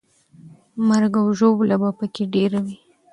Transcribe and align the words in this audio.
مرګ 0.87 1.13
او 1.21 1.27
ژوبله 1.37 1.75
به 1.81 1.89
پکې 1.97 2.23
ډېره 2.33 2.59
وي. 2.65 2.77